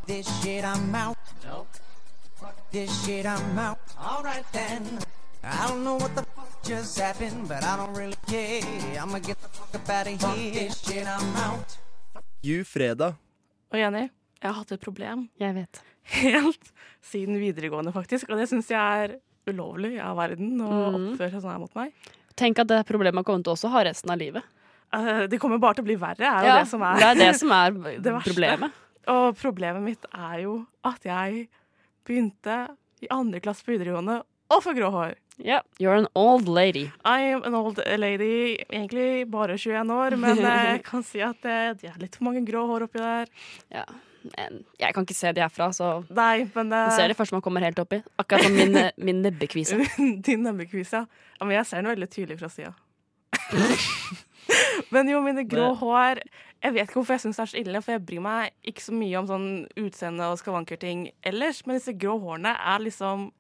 [0.08, 1.21] This shit, I'm out.
[2.72, 3.80] This shit, I'm out.
[4.00, 5.00] Alright then.
[5.44, 8.64] I don't know what the fuck just happened, but I don't really care.
[9.02, 10.54] I'ma get the fuck up out of here.
[10.54, 11.76] This shit, I'm out.
[12.42, 13.18] You Freda.
[13.72, 14.08] Og Jenny,
[14.42, 15.82] jeg har hatt et problem Jeg vet.
[16.16, 16.72] helt
[17.04, 18.30] siden videregående, faktisk.
[18.32, 19.18] Og det syns jeg er
[19.52, 20.98] ulovlig av verden å mm.
[21.12, 21.92] oppføre seg sånn her mot meg.
[22.40, 24.48] Tenk at det problemet kommer til også å ha resten av livet.
[24.96, 27.10] Uh, det kommer bare til å bli verre, er jo Ja, det som er det
[27.10, 27.76] er det som er
[28.06, 28.30] Det verste.
[28.32, 28.80] problemet.
[29.12, 31.50] Og problemet mitt er jo at jeg
[32.08, 32.64] begynte
[33.02, 35.18] i andre klasse på videregående å få grå hår.
[35.42, 36.92] Ja, you're an old lady.
[37.06, 41.60] I am an old lady, egentlig bare 21 år, men jeg kan si at det,
[41.82, 43.32] de er litt for mange grå hår oppi der.
[43.74, 43.86] Ja.
[44.22, 47.64] Jeg kan ikke se de herfra, så Nei, men man ser det først man kommer
[47.66, 48.04] helt oppi.
[48.22, 49.80] Akkurat som min, eh, min nebbekvise.
[50.28, 51.24] Din nebbekvise, ja.
[51.40, 51.48] ja.
[51.48, 52.76] Men jeg ser den veldig tydelig fra sida.
[54.94, 56.22] men jo, mine grå hår
[56.62, 58.84] Jeg vet ikke hvorfor jeg syns det er så ille, for jeg bryr meg ikke
[58.86, 59.48] så mye om sånn
[59.82, 63.32] utseende og skavankerting ellers, men disse grå hårene er liksom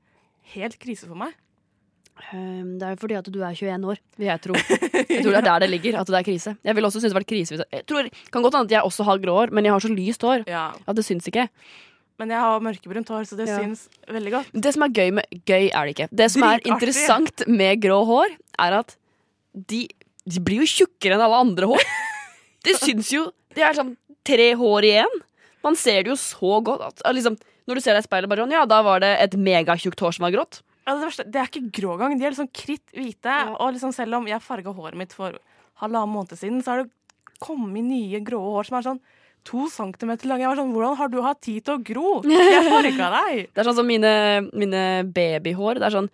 [0.56, 1.36] helt krise for meg.
[2.34, 4.54] Um, Det er jo fordi at du er 21 år, vil jeg tro.
[5.12, 6.56] Jeg tror det er der det ligger, at det er krise.
[6.66, 8.76] Jeg vil også synes det var krise hvis jeg, jeg tror, Kan godt hende at
[8.78, 10.66] jeg også har grå hår, men jeg har så lyst hår Ja.
[10.88, 11.48] at det syns ikke.
[12.22, 13.58] Men jeg har mørkebrunt hår, så det Ja.
[13.62, 14.52] syns veldig godt.
[14.54, 16.10] Det som er gøy med Gøy er det ikke.
[16.12, 18.96] Det som er interessant med grå hår, er at
[19.56, 19.88] de,
[20.30, 21.86] de blir jo tjukkere enn alle andre hår.
[22.66, 23.96] Det syns jo Det er sånn
[24.28, 25.16] tre hår igjen.
[25.66, 26.84] Man ser det jo så godt.
[26.86, 27.36] At, at liksom,
[27.68, 30.18] når du ser deg i speilet, bare sånn Ja, da var det et megatjukt hår
[30.18, 30.62] som var grått.
[30.86, 33.34] Ja, det, verste, det er ikke grå gang, de er liksom kritt hvite.
[33.60, 35.36] Og liksom selv om jeg farga håret mitt for
[35.82, 36.92] halvannen måned siden, så har det
[37.42, 39.02] kommet nye grå hår som er sånn
[39.48, 40.46] to centimeter lange.
[40.46, 42.10] Jeg var sånn, Hvordan har du hatt tid til å gro?
[42.30, 43.46] Jeg farga deg!
[43.54, 44.12] Det er sånn som mine,
[44.54, 45.82] mine babyhår.
[45.82, 46.12] Det er sånn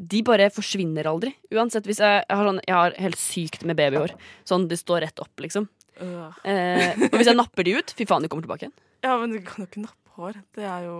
[0.00, 1.34] De bare forsvinner aldri.
[1.52, 4.14] Uansett hvis jeg, jeg har sånn Jeg har helt sykt med babyhår.
[4.48, 5.66] Sånn de står rett opp, liksom.
[6.00, 6.38] Øh.
[6.48, 8.76] Eh, og hvis jeg napper de ut, fy faen, de kommer tilbake igjen.
[9.04, 10.34] Ja, men du kan jo ikke nappe hår.
[10.56, 10.96] Det er jo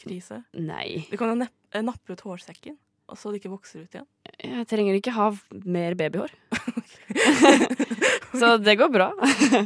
[0.00, 0.38] krise.
[0.56, 1.02] Nei.
[1.10, 2.76] Du kan jo nepp, eh, nappe ut hårsekken,
[3.12, 4.06] og så det ikke vokser ut igjen.
[4.40, 5.26] Jeg trenger ikke ha
[5.68, 6.32] mer babyhår.
[8.40, 9.10] Så det går bra.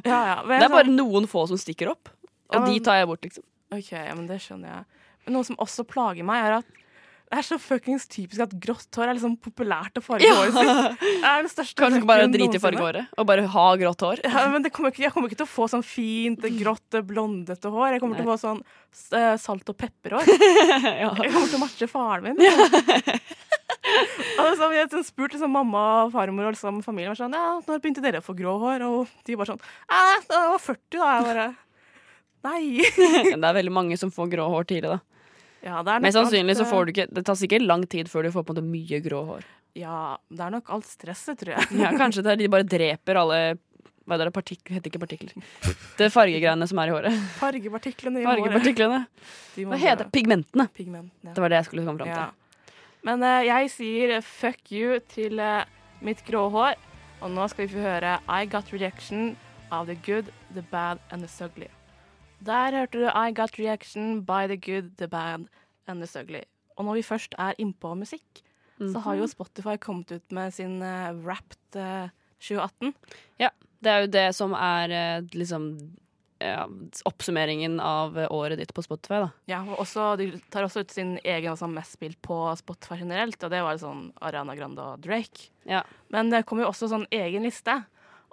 [0.05, 0.37] Ja, ja.
[0.47, 2.11] Men Det er sånn- bare noen få som stikker opp,
[2.53, 3.45] Ja, og de tar jeg bort, liksom.
[3.71, 4.85] Ok, ja, men det skjønner jeg.
[5.27, 6.67] Men noe som også plager meg, er at
[7.31, 10.35] det er så fuckings typisk at grått hår er liksom populært å farge Ja.
[10.35, 11.05] håret sitt.
[11.07, 14.23] Det er den største Kanskje bare drite i fargehåret og bare ha grått hår.
[14.27, 17.71] Ja, men det kommer ikke, jeg kommer ikke til å få sånn fint, grått, blondete
[17.71, 17.93] hår.
[17.95, 18.65] Jeg kommer til å få sånn
[19.15, 20.27] eh, salt- og pepperhår.
[21.05, 21.13] ja.
[21.23, 22.43] Jeg kommer til å matche faren min.
[22.51, 23.15] Ja.
[24.45, 28.03] altså, jeg har spurt liksom, mamma og farmor og liksom, familien sånn, ja, når begynte
[28.05, 28.85] dere å få grå hår?
[28.87, 31.11] Og de var sånn da jeg var 40 da.
[31.15, 31.49] Jeg bare
[32.41, 32.81] Nei.
[32.81, 35.01] Det er veldig mange som får grå hår tidlig, da.
[35.65, 38.31] Ja, Mest sannsynlig alt, så får du ikke Det tar sikkert lang tid før du
[38.33, 39.49] får på en måte mye grå hår.
[39.79, 41.67] Ja, det er nok alt stresset, tror jeg.
[41.83, 43.41] Ja, kanskje det er de bare dreper alle
[44.09, 44.79] Hva er det, partikler?
[44.79, 45.35] Heter ikke partikler.
[45.99, 47.19] Det er fargegreiene som er i håret.
[47.39, 48.47] Fargepartiklene i håret.
[48.49, 49.01] Fargepartiklene.
[49.55, 50.13] De Hva heter det?
[50.17, 50.67] Pigmentene.
[50.75, 51.35] Pigmentene.
[51.37, 52.17] Det var det jeg skulle komme fram til.
[52.17, 52.77] Ja.
[53.07, 55.63] Men uh, jeg sier eh, fuck you til uh,
[56.05, 56.81] mitt grå hår.
[57.21, 59.37] Og nå skal vi få høre I Got Rejection
[59.71, 61.69] av The Good, The Bad and The Sugly.
[62.47, 65.49] Der hørte du I Got Reaction by The Good, The Bad
[65.87, 66.43] and The Sugly.
[66.79, 68.43] Og når vi først er innpå musikk,
[68.81, 69.33] så har jo Mhm.
[69.35, 72.09] Spotify kommet ut med sin uh, Wrapped uh,
[72.41, 72.95] 2018.
[73.83, 75.75] Det er jo det som er uh, liksom
[76.41, 76.67] ja,
[77.05, 79.29] oppsummeringen av eh, året ditt på Spotify, da.
[79.51, 83.37] Ja, og også, De tar også ut sin egen altså, mest spilt på Spotify generelt,
[83.45, 85.51] og det var sånn Ariana Grande og Drake.
[85.69, 85.83] Ja.
[86.09, 87.83] Men det kommer jo også sånn egen liste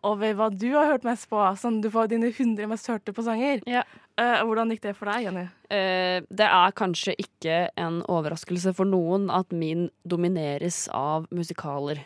[0.08, 1.42] over hva du har hørt mest på.
[1.60, 3.64] Sånn du får dine 100 mest hørte på sanger.
[3.70, 3.84] Ja.
[4.18, 5.46] Uh, hvordan gikk det for deg, Jenny?
[5.70, 12.02] Uh, det er kanskje ikke en overraskelse for noen at min domineres av musikaler.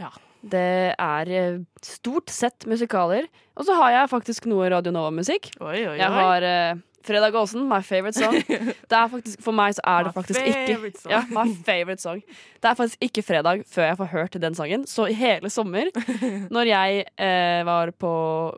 [0.00, 0.12] Ja.
[0.44, 3.28] Det er eh, stort sett musikaler.
[3.56, 5.52] Og så har jeg faktisk noe Radio Nova-musikk.
[5.56, 8.36] Jeg har uh, Fredag Aasen, my favorite song.
[8.90, 12.22] Det er faktisk, for meg så er det faktisk ikke ja, my favorite song.
[12.60, 14.86] Det er faktisk ikke fredag før jeg får hørt den sangen.
[14.90, 15.88] Så i hele sommer,
[16.54, 18.14] når jeg uh, var på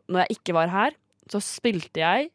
[0.09, 0.97] Når jeg ikke var her,
[1.31, 2.31] så spilte jeg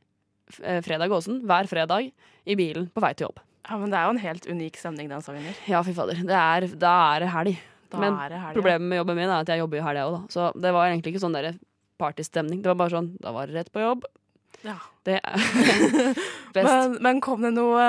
[0.83, 2.09] Fredag Aasen hver fredag
[2.43, 3.39] i bilen på vei til jobb.
[3.69, 5.45] Ja, men Det er jo en helt unik stemning, den sangen.
[5.47, 5.59] her.
[5.69, 6.19] Ja, fy fader.
[6.19, 7.61] Det er, da er det helg.
[7.91, 8.15] Da Men.
[8.55, 10.21] Problemet med jobben min er at jeg jobber i helga òg, da.
[10.31, 11.53] Så det var egentlig ikke sånn der
[12.01, 12.61] partystemning.
[12.63, 14.05] Det var bare sånn, da var det rett på jobb.
[14.65, 14.77] Ja.
[15.05, 15.35] Det er
[16.53, 16.67] best.
[16.67, 17.83] Men, men kom det noe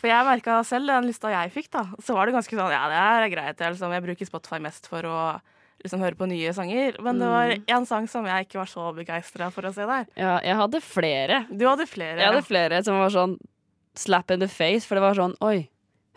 [0.00, 2.86] For jeg merka selv den lista jeg fikk, da, så var det ganske sånn Ja,
[2.90, 3.60] det er greit.
[3.60, 5.18] Jeg, liksom, jeg bruker Spotify mest for å
[5.84, 6.98] liksom høre på nye sanger.
[7.04, 7.64] Men det var Mm.
[7.76, 10.06] én sang som jeg ikke var så begeistra for å se der.
[10.16, 11.38] Ja, jeg hadde flere.
[11.52, 12.18] Du hadde flere.
[12.20, 13.38] Jeg hadde flere som var sånn
[13.96, 15.68] slap in the face, for det var sånn Oi,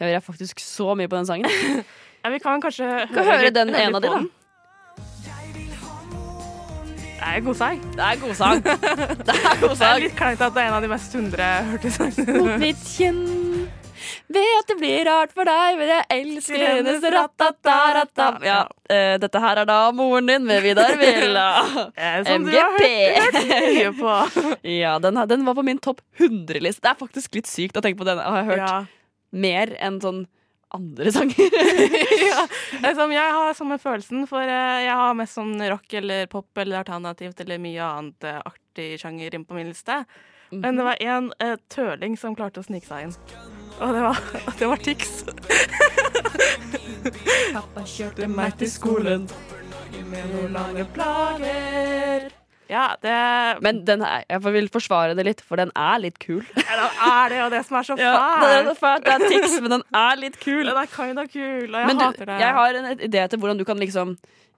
[0.01, 1.47] hører jeg faktisk så mye på den sangen?
[2.23, 4.21] Ja, vi kan kanskje Kan høre den ene av de, da.
[7.23, 7.77] Det er god sang.
[7.95, 8.62] Det er god sang.
[9.27, 11.45] Det er god Det er litt kleint at det er en av de mest hundre
[11.69, 12.57] hørte Mot sangene.
[12.59, 13.21] mitt kinn.
[14.33, 18.27] Vet det blir rart for deg, men jeg elsker hennes ratata-rata.
[18.43, 18.57] Ja,
[18.91, 21.45] uh, dette her er da moren din med Vidar Villa.
[22.27, 22.51] Som MGP.
[22.51, 22.75] du har
[23.53, 24.15] hørt, på.
[24.83, 26.83] Ja, den, den var på min topp 100-liste.
[26.83, 28.19] Det er faktisk litt sykt å tenke på den.
[28.19, 28.75] Jeg har hørt Ja.
[29.31, 30.25] mer enn sånn
[30.73, 31.49] andre sanger.
[32.29, 32.47] ja.
[32.83, 36.81] Liksom, jeg har samme følelsen, for eh, jeg har mest sånn rock eller pop eller
[36.81, 40.03] alternativt eller mye annet eh, artig sjanger inn på min liste.
[40.53, 43.17] Men det var en eh, tøling som klarte å snike seg inn.
[43.79, 44.21] Og det var,
[44.59, 45.15] det var Tix.
[47.53, 49.27] Pappa kjørte meg til skolen
[50.09, 52.31] med noen lange plager.
[52.71, 53.15] Ja, det
[53.65, 56.41] Men den er, jeg vil forsvare det litt, for den er litt kul.
[56.58, 58.80] ja, den er det, og det som er så Ja, fælt.
[58.80, 58.93] så.
[59.04, 60.63] Det er tics, men den er litt kul.
[60.69, 62.39] Den er kind of kul, og jeg Men du, det.
[62.45, 64.15] jeg har en idé til hvordan du kan liksom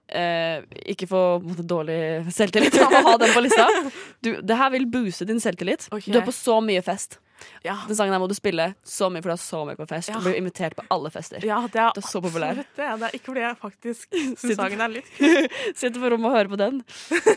[0.08, 0.62] eh,
[0.94, 2.00] ikke få måte, dårlig
[2.34, 3.66] selvtillit av å ha den på lista.
[4.24, 5.88] Du, det her vil booste din selvtillit.
[5.92, 6.12] Okay.
[6.12, 7.18] Du er på så mye fest.
[7.64, 7.76] Ja.
[7.88, 10.08] Den sangen her må du spille så mye, for du er så mye på fest.
[10.12, 10.18] Ja.
[10.20, 11.44] Du blir invitert på alle fester.
[11.46, 12.54] ja, det er, det er så populær.
[12.60, 12.66] det.
[12.76, 15.48] Det er ikke fordi jeg faktisk syns sangen er litt kul.
[15.76, 16.82] Sitter på rommet og hører på den.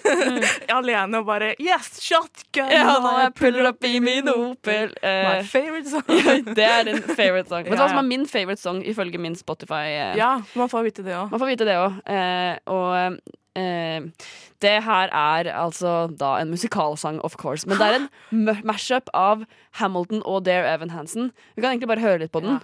[0.79, 2.69] Alene og bare Yes, shotgun!
[2.73, 4.93] Ja, nå jeg puller opp i min Opel.
[5.01, 6.53] My Eh, favorite song.
[6.55, 7.65] det er din favorite song.
[7.65, 9.85] Vet du hva som er min favorite song ifølge min Spotify?
[9.89, 11.29] Uh, Ja, man får vite det òg.
[11.33, 11.99] Man får vite det òg.
[12.05, 13.35] Uh, og eh,
[14.61, 17.67] det her er altså da en musikalsang, of course.
[17.67, 19.45] Men det er en mashup av
[19.79, 21.31] Hamilton og Dare Evan Hansen.
[21.55, 22.59] Vi kan egentlig bare høre litt på den.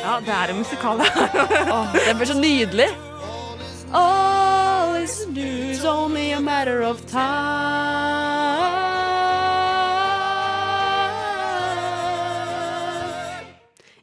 [0.00, 1.00] Ja, det er en musikal.
[1.76, 2.88] Åh, det blir så nydelig.
[3.92, 8.79] All is new is only a matter of time.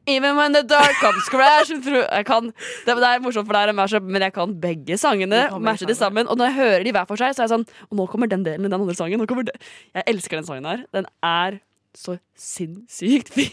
[0.07, 2.51] Even when the dark comes crashing through kan,
[2.87, 5.43] det, det er morsomt, for det er en mashup, men jeg kan begge sangene.
[5.59, 7.67] Mashe de sammen Og når jeg hører de hver for seg, så er jeg sånn
[7.91, 9.23] Og nå kommer den delen i den andre sangen.
[9.27, 10.85] Jeg elsker den sangen her.
[10.95, 11.59] Den er
[11.97, 13.49] så sinnssykt fin.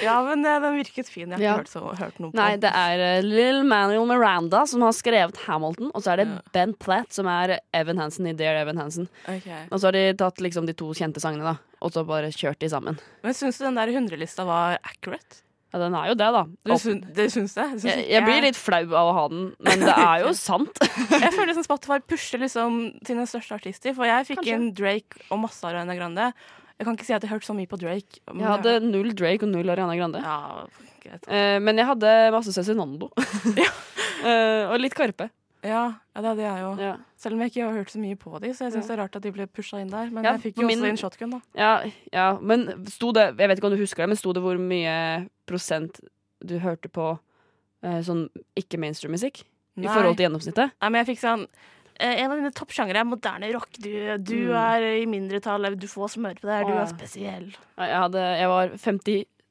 [0.00, 1.28] Ja, men eh, den virket fin.
[1.28, 1.52] Jeg har Ja.
[1.58, 4.94] ikke hørt, så, hørt noe på Nei, det er uh, Lill Manuel Miranda som har
[4.96, 6.38] skrevet Hamilton, og så er det Ja.
[6.56, 9.08] Ben Platt som er Evan Hansen i Dear Evan Hansen.
[9.28, 9.66] Okay.
[9.70, 12.58] Og så har de tatt liksom de to kjente sangene, da, og så bare kjørt
[12.64, 12.98] de sammen.
[13.22, 15.42] Men syns du den der hundrelista var accurate?
[15.74, 16.40] Ja, den er jo det, da.
[16.62, 17.64] Du, syns, det syns det?
[17.72, 20.78] Syns jeg, jeg blir litt flau av å ha den, men det er jo sant.
[21.10, 22.76] Jeg føler liksom Spotify pusher liksom
[23.08, 23.96] sine største artister.
[23.96, 24.54] For jeg fikk Kanskje.
[24.60, 26.28] inn Drake og masse Ariana Grande.
[26.78, 28.22] Jeg kan ikke si at jeg har hørt så mye på Drake.
[28.22, 30.22] Jeg hadde null Drake og null Ariana Grande.
[30.22, 30.62] Ja.
[31.26, 33.10] Eh, men jeg hadde masse Cezinando.
[34.24, 35.26] Eh, og litt Karpe.
[35.64, 36.70] Ja, ja, det hadde jeg jo.
[36.82, 36.94] Ja.
[37.16, 39.00] Selv om jeg ikke har hørt så mye på dem, så jeg syns det er
[39.02, 40.10] rart at de ble pusha inn der.
[40.12, 41.40] Men jeg fikk jo min- også en shotgun, da.
[41.56, 41.70] Ja,
[42.12, 44.58] ja, men sto det Jeg vet ikke om du husker det, men sto det hvor
[44.60, 46.00] mye prosent
[46.44, 47.18] du hørte på
[47.82, 48.28] eh, sånn
[48.60, 49.44] ikke-mainstream-musikk?
[49.76, 50.70] I forhold til gjennomsnittet?
[50.80, 51.46] Nei, men jeg fikk sånn
[51.98, 53.70] eh, En av dine toppsjangere er moderne rock.
[53.80, 54.54] Du, du Mm.
[54.54, 57.48] er i mindretall, du får smør på det her, du er spesiell.
[57.78, 58.68] Jeg, hadde, jeg var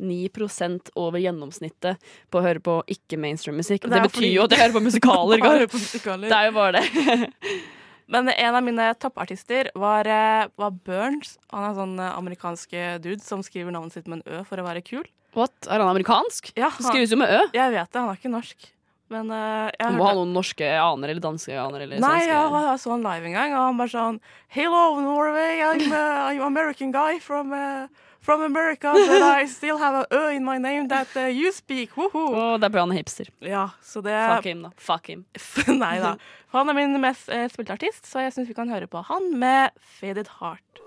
[0.03, 1.97] 59% over gjennomsnittet
[2.31, 3.81] på å høre på ikke-mainstream-musikk.
[3.85, 5.39] Det Det, er betyr fordi- jo at jeg hører på musikaler.
[5.71, 6.27] På musikaler.
[6.29, 7.39] Det er jo bare det.
[8.13, 11.37] Men en av mine toppartister var, eh, var Burns.
[11.53, 14.65] Han er sånn eh, amerikansk dude som skriver navnet sitt med en Ø for å
[14.67, 15.05] være kul.
[15.33, 15.53] What?
[15.65, 16.51] Er han amerikansk?
[16.59, 17.39] Ja, han, skrives jo med Ø.
[17.55, 18.69] jeg vet det, han er ikke norsk.
[19.09, 22.37] Men uh, jeg Han må ha noen norske aner eller danske aner eller Nei, svenske.
[22.63, 24.19] jeg, så han live en gang, og han bare sånn
[24.55, 27.87] Hello, Norway, I'm, I'm American guy from, uh,
[28.23, 31.91] from America, but I still have a Ø in my name that uh, you speak.
[31.97, 33.27] Oh, det er bra han er hipster.
[33.43, 34.71] Ja, så det Fuck him, da.
[34.77, 35.25] Fuck him.
[35.83, 36.15] Nei da.
[36.55, 39.31] Han er min mest eh, spilte artist, så jeg syns vi kan høre på han
[39.41, 40.81] med Faded Heart.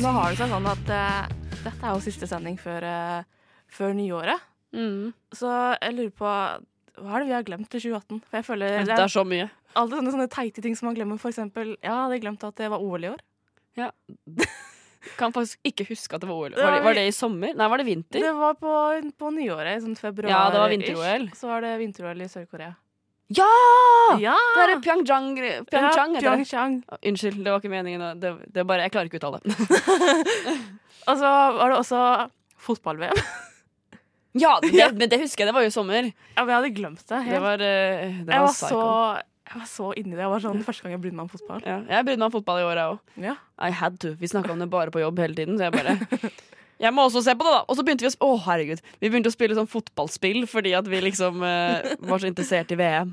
[0.00, 1.24] Nå har det seg sånn at eh,
[1.64, 4.46] dette er jo siste sending før, eh, før nyåret.
[4.72, 5.10] Mm.
[5.34, 6.28] Så jeg lurer på
[7.00, 8.20] hva er det vi har glemt i 2018?
[8.28, 9.48] For jeg føler Det er så mye.
[9.74, 11.18] alle sånne, sånne teite ting som man glemmer.
[11.20, 13.20] For eksempel, ja, jeg hadde glemt at det var OL i år.
[15.16, 16.54] Kan faktisk ikke huske at det var OL.
[16.58, 17.54] Var det, var- det i sommer?
[17.56, 18.20] Nei, var det vinter?
[18.20, 18.74] Det var på,
[19.16, 20.28] på nyåret, sånn februar.
[20.32, 21.28] Ja, det var vinter-OL.
[21.38, 22.74] Så var det vinter-OL i Sør-Korea.
[23.30, 23.46] Ja!
[24.18, 24.34] Ja!
[24.56, 25.28] Det er Pyeongchang,
[25.70, 26.22] Pyeongchang det.
[26.24, 26.80] Pyeongchang.
[26.90, 28.20] Å, Unnskyld, det var ikke meningen.
[28.20, 29.54] Det, det er bare, jeg klarer ikke å uttale det.
[31.10, 32.00] Og så var det også
[32.66, 33.22] fotball-VM.
[34.40, 35.50] Ja, det, men det husker jeg.
[35.50, 36.10] Det var jo i sommer.
[36.10, 37.14] Ja, men jeg hadde glemt det.
[37.14, 37.44] Det helt.
[37.46, 38.82] var, det var, jeg, var var så,
[39.50, 40.22] jeg var så inni det.
[40.22, 41.60] Jeg var sånn, Første gang jeg brydde meg om fotball.
[41.66, 42.98] Ja, jeg brydde meg om fotball i år, jeg òg.
[43.26, 43.34] Ja.
[43.66, 44.14] I had to.
[44.20, 46.30] Vi snakka om det bare på jobb hele tiden, så jeg bare
[46.80, 47.64] Jeg må også se på det, da!
[47.68, 48.80] Og så begynte vi å Å, herregud.
[49.02, 52.78] Vi begynte å spille sånn fotballspill fordi at vi liksom eh, var så interessert i
[52.80, 53.10] VM.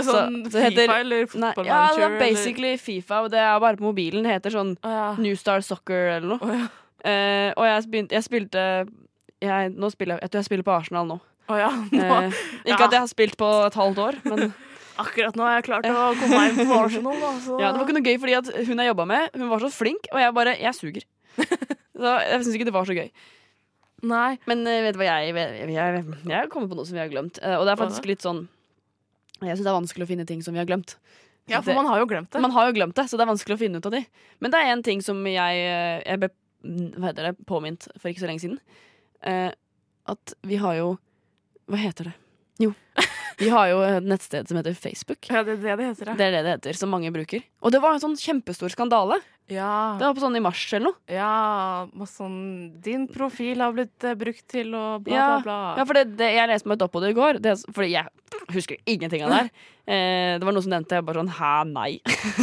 [0.00, 3.38] Sånn Så- så heter- Fifa eller Football ja, det er basically basically Fifa, og det
[3.38, 4.24] er bare på mobilen.
[4.26, 5.14] Det heter sånn oh, ja.
[5.22, 6.42] New Star Soccer eller noe.
[6.42, 6.66] Oh, ja.
[7.06, 8.88] Eh, og jeg, begynte, jeg spilte
[9.42, 11.20] jeg, nå spiller, jeg- jeg tror jeg spiller på Arsenal nå.
[11.48, 11.70] Oh, ja.
[11.92, 12.32] Nå, Eh,
[12.66, 14.50] ikke at jeg har spilt på et halvt år, men
[15.02, 17.16] akkurat nå har jeg klart å komme meg inn på Arsenal.
[17.22, 17.56] Da, så.
[17.60, 19.70] ja, det var ikke noe gøy fordi at hun jeg jobba med, hun var så
[19.72, 21.06] flink, og jeg bare Jeg suger.
[21.96, 23.06] Så jeg syns ikke det var så gøy.
[24.04, 24.36] Nei.
[24.44, 27.00] Men eh, vet du hva jeg Jeg, jeg, jeg har kommet på noe som vi
[27.00, 27.38] har glemt.
[27.40, 28.42] Eh, og det er faktisk litt sånn
[29.40, 30.98] Jeg syns det er vanskelig å finne ting som vi har glemt.
[31.48, 32.42] Ja, for Det- man har jo glemt det.
[32.44, 34.02] Man har jo glemt det, så det er vanskelig å finne ut av de.
[34.44, 36.30] Men det er en ting som jeg, eh, jeg ble
[36.98, 38.58] hva heter det, påminnet for ikke så lenge siden.
[39.22, 39.52] Eh,
[40.12, 40.98] at vi har jo
[41.66, 42.14] Hva heter det?
[42.62, 42.74] Jo.
[43.36, 45.26] Vi har jo et nettsted som heter Facebook.
[45.28, 46.14] Ja, det er det det heter, ja.
[46.16, 47.42] Det er det det heter, som mange bruker.
[47.60, 49.18] Og det var en sånn kjempestor skandale.
[49.52, 50.96] Ja, Det var på sånn i mars eller noe.
[51.06, 55.58] ja masse sånn Din profil har blitt eh, brukt til å bla, Ja, bla, bla.
[55.78, 57.92] Ja, for det, det, jeg leste meg litt opp på det i går, det, fordi
[57.92, 58.10] jeg
[58.56, 59.50] husker ingenting av det her.
[59.86, 61.92] Eh, det var noe som nevnte jeg bare sånn hæ, nei.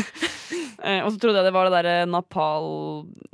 [0.83, 2.67] eh, og så trodde jeg det var det der Napal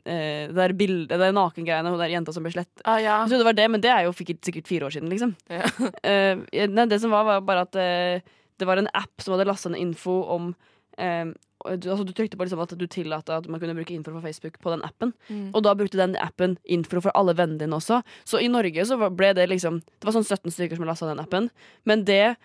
[0.05, 2.71] eh, Det der bildet, det nakengreiene, hun der jenta som ble slett.
[2.85, 3.19] Ah, ja.
[3.23, 5.35] Jeg trodde det var det, men det er jo sikkert, sikkert fire år siden, liksom.
[5.51, 5.65] Ja.
[6.09, 8.25] Eh, nei, det som var, var bare at eh,
[8.59, 10.51] det var en app som hadde lasta ned info om
[10.97, 14.13] eh, du, altså, du trykte på liksom at du tillater at man kunne bruke info
[14.13, 15.11] fra Facebook på den appen.
[15.27, 15.49] Mm.
[15.51, 18.01] Og da brukte den appen info for alle vennene dine også.
[18.27, 21.21] Så i Norge så ble det liksom Det var sånn 17 stykker som lasta den
[21.23, 21.49] appen.
[21.83, 22.35] Men det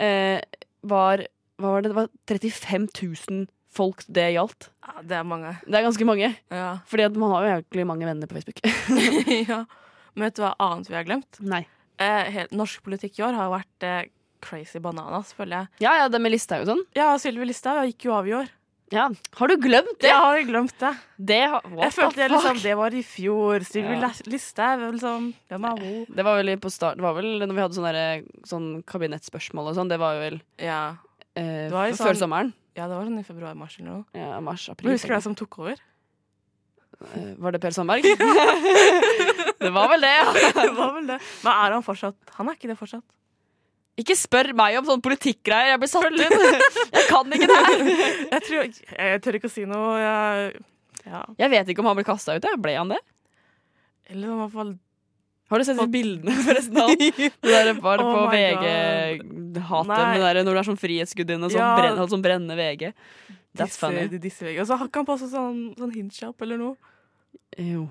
[0.00, 0.40] eh,
[0.82, 1.26] var
[1.60, 1.92] Hva var det?
[1.92, 4.70] Det var 35 000 folk det gjaldt.
[4.86, 5.54] ja, det er mange.
[5.66, 6.32] Det er ganske mange.
[6.52, 6.70] Ja.
[6.86, 8.60] Fordi man har jo egentlig mange venner på Facebook.
[9.52, 9.62] ja.
[10.14, 11.38] Men vet du hva annet vi har glemt?
[11.40, 11.62] Nei.
[12.02, 14.02] Eh, norsk politikk i år har jo vært eh,
[14.42, 15.84] crazy bananas, føler jeg.
[15.86, 16.82] Ja, ja, det med lista og sånn.
[16.98, 18.50] Ja, Sylvi Listhaug gikk jo av i år.
[18.92, 19.06] Ja.
[19.38, 20.10] Har du glemt det?
[20.10, 20.90] Jeg har jo glemt det.
[21.16, 23.64] Det, har, jeg følte jeg liksom, det var i fjor.
[23.64, 24.00] Sylvi Ja.
[24.10, 24.10] ja.
[24.28, 26.02] Listhaug, liksom Hvem er hun?
[26.18, 29.70] Det var vel på start Det var vel når vi hadde sånne, der, sånn kabinettspørsmål
[29.70, 29.88] og sånn.
[29.94, 30.82] Det var jo vel Ja.
[31.32, 32.52] eh, var jo før sånn- sommeren.
[32.76, 34.04] Ja, det var sånn i februar-mars eller noe.
[34.16, 34.88] Ja, mars, april.
[34.88, 35.80] Men husker du hvem som tok over?
[37.02, 38.06] Eh, Var det Per Sandberg?
[39.64, 40.28] det var vel det, ja.
[40.62, 41.18] det var vel det.
[41.42, 43.04] Men er han fortsatt Han er ikke det fortsatt.
[44.00, 45.74] Ikke spør meg om sånne politikkgreier.
[45.74, 46.36] Jeg blir satt ut.
[46.96, 47.82] Jeg kan ikke det her.
[48.32, 49.90] Jeg, tror, jeg tør ikke å si noe.
[50.00, 50.62] Jeg,
[51.04, 51.20] ja.
[51.42, 52.46] Jeg vet ikke om han ble kasta ut.
[52.48, 52.60] jeg.
[52.64, 53.00] Ble han det?
[54.08, 54.72] Eller i hvert fall
[55.52, 56.92] Har du sett de bildene forresten av?
[56.96, 59.60] Det der var det Oh på VG-hatet.
[59.60, 61.72] Når det der Når du er sånn frihetsgudinne og sånn, Ja.
[61.76, 62.92] brenner, sånn brennende VG.
[63.52, 64.06] That's disse, funny.
[64.22, 64.60] disse VG.
[64.62, 66.76] Og så har ikke han på seg sånn, sånn hijab eller noe.
[67.60, 67.82] Jo.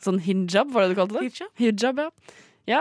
[0.00, 1.26] Sånn hijab, var det du kalte det?
[1.28, 1.52] Hijab?
[1.60, 2.08] Hijab, ja.
[2.72, 2.80] Ja.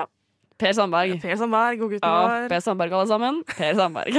[0.60, 1.18] Per Sandberg.
[1.24, 2.48] Per Sandberg, god gutten Ja, vår.
[2.52, 3.44] Per Sandberg, alle sammen.
[3.48, 4.16] Per Sandberg.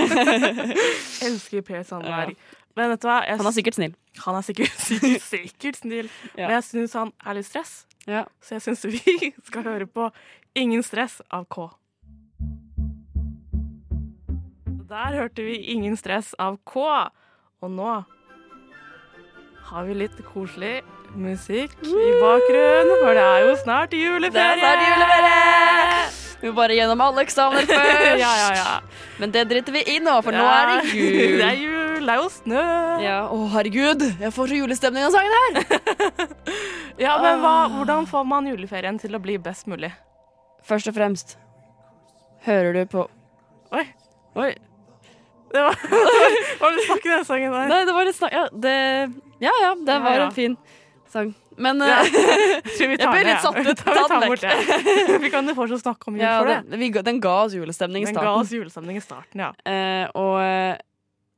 [1.27, 2.37] Elsker Per Sandberg.
[2.77, 3.19] Men vet du hva?
[3.27, 3.95] Jeg, Han er sikkert snill.
[4.25, 6.09] han er sikkert, sikkert, sikkert snill.
[6.37, 6.47] Ja.
[6.47, 7.73] Men jeg syns han er litt stress.
[8.09, 8.25] Ja.
[8.41, 10.11] Så jeg syns vi skal høre på
[10.59, 11.69] Ingen stress av K.
[14.91, 16.87] Der hørte vi Ingen stress av K.
[17.61, 17.91] Og nå
[19.71, 20.81] har vi litt koselig
[21.15, 24.33] musikk i bakgrunnen, for det er jo snart juleferie!
[24.35, 26.11] Det er snart juleferie!
[26.41, 28.21] Vi må bare gjennom alle eksamener først.
[28.23, 28.77] ja, ja, ja.
[29.21, 31.37] Men det driter vi i nå, for nå er det jul.
[31.41, 32.63] det er jul, det er jo snø.
[33.05, 36.31] Ja, Å, herregud, jeg får så julestemning av sangen her.
[37.01, 37.69] Ja, men hva, Ah.
[37.79, 39.89] Hvordan får man juleferien til å bli best mulig?
[40.69, 41.37] Først og fremst
[42.45, 43.07] hører du på
[43.73, 43.85] Oi,
[44.37, 44.51] Oi.
[45.55, 47.71] det var vil du snakke den sangen der?
[47.73, 48.75] Nei, det var litt snakk Ja, det,
[49.41, 50.27] ja, ja, det var ja.
[50.29, 50.59] en fin
[51.11, 51.33] sang.
[51.61, 52.03] Men Ja.
[52.05, 53.81] eh, Jeg ble litt satt ut.
[53.85, 55.19] Ta den det.
[55.25, 56.79] Vi kan jo fortsatt snakke om jul for det.
[56.85, 58.45] vi, den ga oss julestemning i Den ga starten.
[58.45, 59.51] oss julestemning i starten, ja.
[59.65, 60.37] Eh, og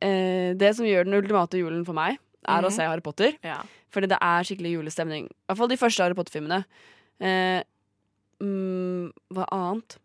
[0.03, 2.73] eh, det som gjør den ultimate julen for meg, er å Mhm.
[2.75, 3.37] se Harry Potter.
[3.45, 3.63] ja.
[3.93, 5.27] Fordi det er skikkelig julestemning.
[5.29, 6.65] I hvert fall de første Harry Potter-filmene.
[7.21, 7.63] Eh,
[8.41, 9.99] mm, hva annet?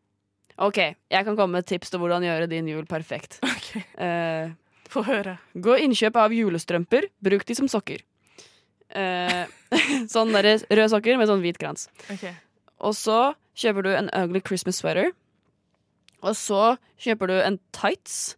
[0.59, 0.77] OK,
[1.09, 3.39] jeg kan komme med et tips til hvordan gjøre din jul perfekt.
[3.57, 3.83] Okay.
[3.99, 4.51] Eh,
[4.89, 5.37] få høre.
[5.55, 7.09] gå innkjøp av julestrømper.
[7.23, 7.99] Bruk de som sokker.
[8.95, 9.45] Eh,
[10.13, 11.87] sånn der røde sokker med sånn hvit krans.
[12.11, 12.33] Okay.
[12.79, 15.11] Og så kjøper du en ugly Christmas sweater.
[16.23, 18.35] Og så kjøper du en tights.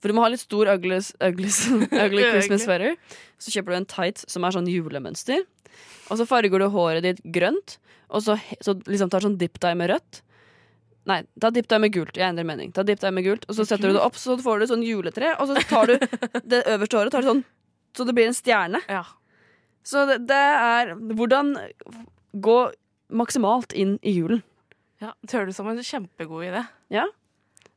[0.00, 1.52] For du må ha litt stor ugly, ugly,
[2.04, 2.96] ugly Christmas sweater.
[3.40, 5.44] Så kjøper du en tight som er sånn julemønster.
[6.10, 7.78] Og så farger du håret ditt grønt.
[8.10, 10.24] Og så, så liksom tar sånn dip dye med rødt.
[11.08, 12.18] Nei, ta dip dye med gult.
[12.18, 12.72] Jeg endrer mening.
[12.76, 14.84] Ta dip dye med gult Og så setter du det opp, så får du sånn
[14.84, 15.32] juletre.
[15.40, 15.96] Og så tar du
[16.52, 17.46] det øverste håret tar du sånn
[17.96, 18.80] så det blir en stjerne.
[18.88, 19.04] Ja.
[19.86, 21.56] Så det, det er hvordan
[22.32, 22.58] gå
[23.10, 24.44] maksimalt inn i julen.
[25.00, 26.62] Ja, Det høres ut som en kjempegod idé.
[26.92, 27.06] Ja?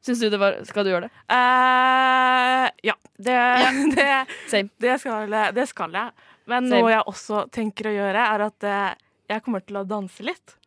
[0.03, 1.13] Syns du det var Skal du gjøre det?
[1.31, 3.37] Uh, ja, det,
[3.95, 4.09] det,
[4.51, 4.69] Same.
[4.77, 6.11] det, skal, det skal jeg.
[6.45, 6.81] Men Same.
[6.81, 8.89] noe jeg også tenker å gjøre, er at eh,
[9.31, 10.57] jeg kommer til å danse litt.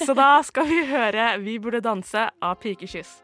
[0.00, 3.20] Så da skal vi høre 'Vi burde danse' av Pikekyss.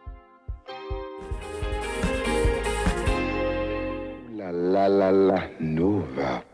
[4.37, 6.50] La la la la Nova.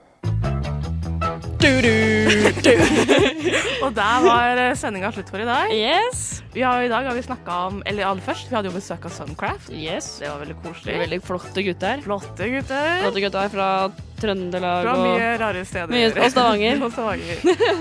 [3.85, 5.71] Og der var sendinga slutt for i dag.
[5.75, 6.41] Yes.
[6.55, 9.05] Vi har, I dag har vi snakka om Eller aller først, vi hadde jo besøk
[9.07, 9.71] av Suncraft.
[9.75, 10.07] yes.
[10.23, 10.97] Det var veldig koselig.
[11.05, 11.97] veldig flotte gutter.
[12.07, 12.91] Flotte gutter.
[13.05, 13.69] Flotte gutter fra
[14.17, 15.93] Trøndelag Fra og mye rare steder.
[15.93, 16.77] Mye- og Stavanger.
[16.87, 17.37] Og Stavanger.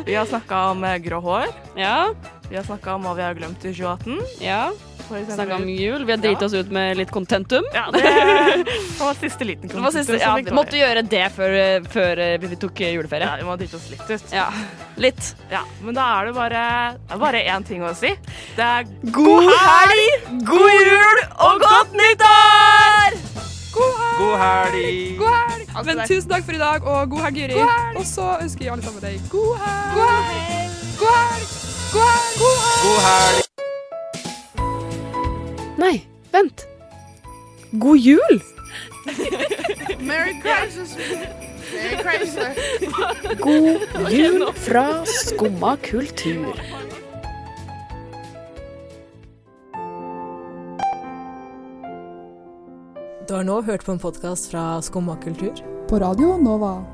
[0.10, 1.48] Vi har snakka om eh, grå hår.
[1.80, 1.96] Ja.
[2.50, 4.20] Vi har snakka om hva vi har glemt i 2018.
[4.44, 4.66] ja.
[5.08, 6.06] Snakka om jul.
[6.06, 6.46] Vi har driti Ja.
[6.46, 7.64] oss ut med litt contentum.
[7.74, 8.04] Ja, det
[9.00, 11.56] var siste liten Det siste, ja, vi måtte gjøre det før,
[11.92, 13.28] før eh, vi tok juleferie.
[13.28, 14.34] Ja, vi må drite oss litt ut.
[14.34, 14.48] Ja.
[14.98, 15.36] Litt.
[15.52, 16.66] Ja, men da er det bare,
[17.06, 18.14] det er bare én ting å si.
[18.58, 23.22] Det er God helg, god jul og godt nyttår!
[23.76, 25.18] God helg!
[25.20, 25.74] God helg!
[25.86, 27.60] Men tusen takk for i dag, og god helg, Juri.
[28.00, 29.98] Og så ønsker vi alle sammen deg god helg.
[29.98, 30.78] God helg!
[31.02, 31.52] God helg!
[31.96, 32.40] God helg!
[32.40, 32.86] God helg!
[32.86, 33.45] God helg!
[35.78, 36.68] Nei, vent.
[37.72, 38.42] God jul!
[40.00, 40.98] Merry Christmas.
[41.74, 42.58] Merry Christmas.
[43.40, 46.56] God jul fra Skumma kultur.
[53.28, 55.54] Du har nå hørt på en podkast fra Skumma kultur.
[55.90, 56.86] På Radio Nova.